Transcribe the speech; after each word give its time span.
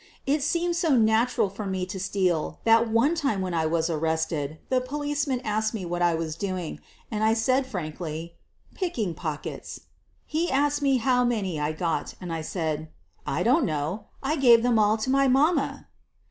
It 0.25 0.41
seemed 0.41 0.75
so 0.75 0.95
natural 0.95 1.47
for 1.47 1.67
mc 1.67 1.85
to 1.89 1.99
steal 1.99 2.59
that 2.63 2.89
one 2.89 3.13
time 3.13 3.39
when 3.39 3.53
I 3.53 3.67
was 3.67 3.87
arrested 3.87 4.57
the 4.69 4.81
policeman 4.81 5.41
asked 5.41 5.75
me 5.75 5.85
what 5.85 6.01
I 6.01 6.15
was 6.15 6.35
doing, 6.35 6.79
and 7.11 7.23
I 7.23 7.35
said 7.35 7.67
frankly, 7.67 8.33
"Picking 8.73 9.13
pockets." 9.13 9.81
He 10.25 10.49
asked 10.49 10.81
me 10.81 10.97
how 10.97 11.23
many 11.23 11.59
I 11.59 11.71
got, 11.73 12.15
and 12.19 12.33
I 12.33 12.41
said, 12.41 12.89
"I 13.27 13.43
don't 13.43 13.63
know; 13.63 14.05
J 14.27 14.37
gave 14.37 14.63
them 14.63 14.79
all 14.79 14.97
to 14.97 15.11
my 15.11 15.27
mama. 15.27 15.87